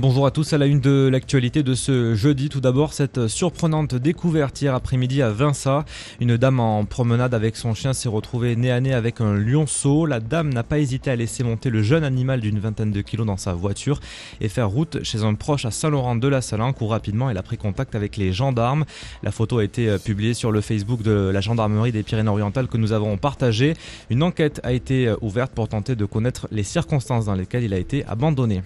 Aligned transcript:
Bonjour 0.00 0.26
à 0.26 0.30
tous 0.30 0.52
à 0.52 0.58
la 0.58 0.66
une 0.66 0.78
de 0.78 1.08
l'actualité 1.10 1.64
de 1.64 1.74
ce 1.74 2.14
jeudi. 2.14 2.48
Tout 2.48 2.60
d'abord, 2.60 2.92
cette 2.92 3.26
surprenante 3.26 3.96
découverte 3.96 4.62
hier 4.62 4.72
après-midi 4.72 5.22
à 5.22 5.30
Vinça. 5.30 5.84
Une 6.20 6.36
dame 6.36 6.60
en 6.60 6.84
promenade 6.84 7.34
avec 7.34 7.56
son 7.56 7.74
chien 7.74 7.92
s'est 7.92 8.08
retrouvée 8.08 8.54
nez 8.54 8.70
à 8.70 8.80
nez 8.80 8.94
avec 8.94 9.20
un 9.20 9.34
lionceau. 9.34 10.06
La 10.06 10.20
dame 10.20 10.50
n'a 10.54 10.62
pas 10.62 10.78
hésité 10.78 11.10
à 11.10 11.16
laisser 11.16 11.42
monter 11.42 11.68
le 11.68 11.82
jeune 11.82 12.04
animal 12.04 12.40
d'une 12.40 12.60
vingtaine 12.60 12.92
de 12.92 13.00
kilos 13.00 13.26
dans 13.26 13.36
sa 13.36 13.54
voiture 13.54 13.98
et 14.40 14.48
faire 14.48 14.68
route 14.68 15.02
chez 15.02 15.24
un 15.24 15.34
proche 15.34 15.64
à 15.64 15.72
Saint-Laurent-de-la-Salanque 15.72 16.80
où 16.80 16.86
rapidement 16.86 17.28
elle 17.28 17.38
a 17.38 17.42
pris 17.42 17.58
contact 17.58 17.96
avec 17.96 18.16
les 18.16 18.32
gendarmes. 18.32 18.84
La 19.24 19.32
photo 19.32 19.58
a 19.58 19.64
été 19.64 19.88
euh, 19.88 19.98
publiée 19.98 20.32
sur 20.32 20.52
le 20.52 20.60
Facebook 20.60 21.02
de 21.02 21.10
la 21.34 21.40
gendarmerie 21.40 21.90
des 21.90 22.04
Pyrénées-Orientales 22.04 22.68
que 22.68 22.76
nous 22.76 22.92
avons 22.92 23.16
partagé. 23.16 23.74
Une 24.10 24.22
enquête 24.22 24.60
a 24.62 24.72
été 24.72 25.08
euh, 25.08 25.16
ouverte 25.22 25.50
pour 25.50 25.66
tenter 25.66 25.96
de 25.96 26.04
connaître 26.04 26.46
les 26.52 26.62
circonstances 26.62 27.24
dans 27.24 27.34
lesquelles 27.34 27.64
il 27.64 27.74
a 27.74 27.78
été 27.78 28.04
abandonné. 28.04 28.62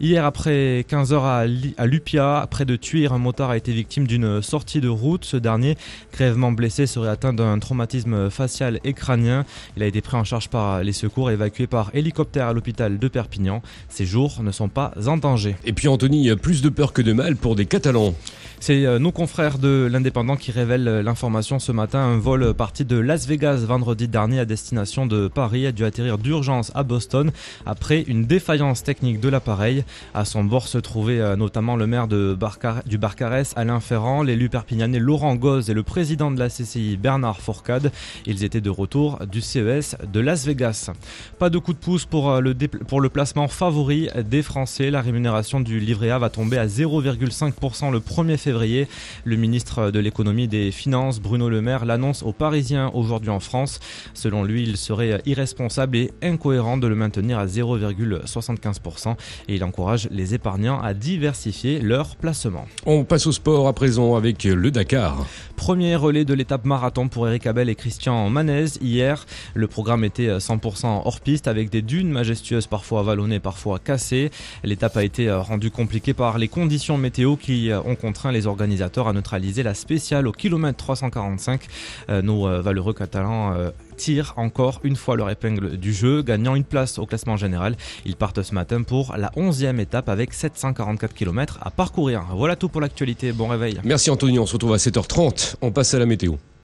Hier 0.00 0.24
après 0.24 0.69
15h 0.88 1.74
à, 1.76 1.86
Lupia, 1.86 2.46
près 2.50 2.64
de 2.64 2.76
Tuire, 2.76 3.12
un 3.12 3.18
motard 3.18 3.50
a 3.50 3.56
été 3.56 3.72
victime 3.72 4.06
d'une 4.06 4.42
sortie 4.42 4.80
de 4.80 4.88
route. 4.88 5.24
Ce 5.24 5.36
dernier, 5.36 5.76
grèvement 6.12 6.52
blessé, 6.52 6.86
serait 6.86 7.08
atteint 7.08 7.32
d'un 7.32 7.58
traumatisme 7.58 8.30
facial 8.30 8.80
et 8.84 8.92
crânien. 8.92 9.44
Il 9.76 9.82
a 9.82 9.86
été 9.86 10.00
pris 10.00 10.16
en 10.16 10.24
charge 10.24 10.48
par 10.48 10.82
les 10.82 10.92
secours 10.92 11.30
et 11.30 11.34
évacué 11.34 11.66
par 11.66 11.90
hélicoptère 11.94 12.48
à 12.48 12.52
l'hôpital 12.52 12.98
de 12.98 13.08
Perpignan. 13.08 13.62
Ses 13.88 14.06
jours 14.06 14.42
ne 14.42 14.50
sont 14.50 14.68
pas 14.68 14.92
en 15.06 15.16
danger. 15.16 15.56
Et 15.64 15.72
puis 15.72 15.88
Anthony, 15.88 16.34
plus 16.36 16.62
de 16.62 16.68
peur 16.68 16.92
que 16.92 17.02
de 17.02 17.12
mal 17.12 17.36
pour 17.36 17.56
des 17.56 17.66
Catalans. 17.66 18.14
C'est 18.62 18.84
euh, 18.84 18.98
nos 18.98 19.10
confrères 19.10 19.56
de 19.56 19.88
l'Indépendant 19.90 20.36
qui 20.36 20.52
révèlent 20.52 20.86
euh, 20.86 21.02
l'information 21.02 21.58
ce 21.58 21.72
matin. 21.72 21.98
Un 22.00 22.18
vol 22.18 22.52
parti 22.52 22.84
de 22.84 22.98
Las 22.98 23.26
Vegas 23.26 23.64
vendredi 23.66 24.06
dernier 24.06 24.38
à 24.38 24.44
destination 24.44 25.06
de 25.06 25.28
Paris 25.28 25.66
a 25.66 25.72
dû 25.72 25.82
atterrir 25.86 26.18
d'urgence 26.18 26.70
à 26.74 26.82
Boston 26.82 27.32
après 27.64 28.02
une 28.02 28.26
défaillance 28.26 28.82
technique 28.82 29.18
de 29.18 29.30
l'appareil. 29.30 29.82
À 30.12 30.26
son 30.26 30.44
bord 30.44 30.68
se 30.68 30.76
trouvait 30.76 31.20
euh, 31.20 31.36
notamment 31.36 31.74
le 31.74 31.86
maire 31.86 32.06
du 32.06 32.98
Barcarès, 32.98 33.54
Alain 33.56 33.80
Ferrand, 33.80 34.22
l'élu 34.22 34.50
perpignanais 34.50 34.98
Laurent 34.98 35.36
Goz 35.36 35.70
et 35.70 35.74
le 35.74 35.82
président 35.82 36.30
de 36.30 36.38
la 36.38 36.50
CCI 36.50 36.98
Bernard 36.98 37.40
Fourcade. 37.40 37.90
Ils 38.26 38.44
étaient 38.44 38.60
de 38.60 38.68
retour 38.68 39.20
du 39.24 39.40
CES 39.40 39.96
de 40.12 40.20
Las 40.20 40.44
Vegas. 40.44 40.90
Pas 41.38 41.48
de 41.48 41.56
coup 41.56 41.72
de 41.72 41.78
pouce 41.78 42.04
pour 42.04 42.42
le, 42.42 42.54
pour 42.54 43.00
le 43.00 43.08
placement 43.08 43.48
favori 43.48 44.10
des 44.22 44.42
Français. 44.42 44.90
La 44.90 45.00
rémunération 45.00 45.60
du 45.60 45.80
livret 45.80 46.10
A 46.10 46.18
va 46.18 46.28
tomber 46.28 46.58
à 46.58 46.66
0,5% 46.66 47.90
le 47.90 48.00
1er 48.00 48.36
février 48.36 48.49
le 48.50 49.36
ministre 49.36 49.90
de 49.90 49.98
l'économie 49.98 50.44
et 50.44 50.48
des 50.48 50.70
finances, 50.70 51.20
Bruno 51.20 51.48
Le 51.48 51.60
Maire, 51.60 51.84
l'annonce 51.84 52.22
aux 52.22 52.32
Parisiens 52.32 52.90
aujourd'hui 52.94 53.30
en 53.30 53.40
France. 53.40 53.80
Selon 54.14 54.44
lui, 54.44 54.62
il 54.62 54.76
serait 54.76 55.20
irresponsable 55.26 55.96
et 55.96 56.10
incohérent 56.22 56.76
de 56.76 56.86
le 56.86 56.94
maintenir 56.94 57.38
à 57.38 57.46
0,75% 57.46 59.16
et 59.48 59.54
il 59.54 59.64
encourage 59.64 60.08
les 60.10 60.34
épargnants 60.34 60.80
à 60.80 60.94
diversifier 60.94 61.80
leur 61.80 62.16
placement. 62.16 62.66
On 62.86 63.04
passe 63.04 63.26
au 63.26 63.32
sport 63.32 63.68
à 63.68 63.72
présent 63.72 64.16
avec 64.16 64.44
le 64.44 64.70
Dakar. 64.70 65.26
Premier 65.60 65.94
relais 65.94 66.24
de 66.24 66.32
l'étape 66.32 66.64
marathon 66.64 67.08
pour 67.08 67.28
Eric 67.28 67.46
Abel 67.46 67.68
et 67.68 67.74
Christian 67.74 68.30
Manez 68.30 68.78
hier. 68.80 69.26
Le 69.52 69.66
programme 69.66 70.04
était 70.04 70.38
100% 70.38 71.02
hors 71.04 71.20
piste 71.20 71.48
avec 71.48 71.68
des 71.68 71.82
dunes 71.82 72.08
majestueuses 72.08 72.66
parfois 72.66 73.02
vallonnées, 73.02 73.40
parfois 73.40 73.78
cassées. 73.78 74.30
L'étape 74.64 74.96
a 74.96 75.04
été 75.04 75.30
rendue 75.30 75.70
compliquée 75.70 76.14
par 76.14 76.38
les 76.38 76.48
conditions 76.48 76.96
météo 76.96 77.36
qui 77.36 77.70
ont 77.84 77.94
contraint 77.94 78.32
les 78.32 78.46
organisateurs 78.46 79.06
à 79.06 79.12
neutraliser 79.12 79.62
la 79.62 79.74
spéciale 79.74 80.26
au 80.26 80.32
kilomètre 80.32 80.78
345. 80.78 81.60
Euh, 82.08 82.22
nos 82.22 82.48
euh, 82.48 82.62
valeureux 82.62 82.94
catalans 82.94 83.52
euh, 83.52 83.70
tirent 83.98 84.32
encore 84.36 84.80
une 84.82 84.96
fois 84.96 85.14
leur 85.14 85.28
épingle 85.28 85.76
du 85.76 85.92
jeu, 85.92 86.22
gagnant 86.22 86.54
une 86.54 86.64
place 86.64 86.98
au 86.98 87.04
classement 87.04 87.36
général. 87.36 87.76
Ils 88.06 88.16
partent 88.16 88.42
ce 88.42 88.54
matin 88.54 88.82
pour 88.82 89.14
la 89.18 89.28
11e 89.36 89.78
étape 89.78 90.08
avec 90.08 90.32
744 90.32 91.12
km 91.12 91.58
à 91.60 91.70
parcourir. 91.70 92.24
Voilà 92.34 92.56
tout 92.56 92.70
pour 92.70 92.80
l'actualité. 92.80 93.32
Bon 93.32 93.48
réveil. 93.48 93.78
Merci 93.84 94.10
Anthony, 94.10 94.38
on 94.38 94.46
se 94.46 94.54
retrouve 94.54 94.72
à 94.72 94.78
7h30. 94.78 95.49
On 95.60 95.70
passe 95.72 95.94
à 95.94 95.98
la 95.98 96.06
météo. 96.06 96.34